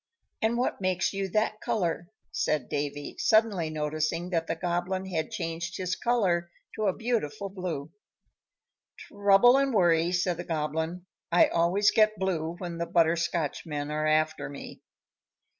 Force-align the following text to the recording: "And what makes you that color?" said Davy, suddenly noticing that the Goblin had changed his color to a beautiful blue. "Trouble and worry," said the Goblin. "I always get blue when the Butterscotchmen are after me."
"And 0.41 0.57
what 0.57 0.81
makes 0.81 1.13
you 1.13 1.27
that 1.29 1.61
color?" 1.61 2.07
said 2.31 2.69
Davy, 2.69 3.15
suddenly 3.19 3.69
noticing 3.69 4.31
that 4.31 4.47
the 4.47 4.55
Goblin 4.55 5.05
had 5.05 5.29
changed 5.29 5.77
his 5.77 5.95
color 5.95 6.49
to 6.73 6.87
a 6.87 6.95
beautiful 6.97 7.49
blue. 7.49 7.91
"Trouble 8.97 9.57
and 9.57 9.71
worry," 9.71 10.11
said 10.11 10.37
the 10.37 10.43
Goblin. 10.43 11.05
"I 11.31 11.49
always 11.49 11.91
get 11.91 12.17
blue 12.17 12.55
when 12.57 12.79
the 12.79 12.87
Butterscotchmen 12.87 13.91
are 13.91 14.07
after 14.07 14.49
me." 14.49 14.81